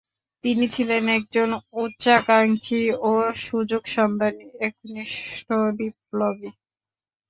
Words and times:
তিনি 0.43 0.65
ছিলেন 0.67 1.03
একজন 1.17 1.49
উচ্চাকাঙ্ক্ষী 1.75 2.81
ও 3.01 3.11
সুযোগসন্ধানী 3.43 4.47
একনিষ্ঠ 4.67 5.47
বিপ্লবী। 5.77 6.49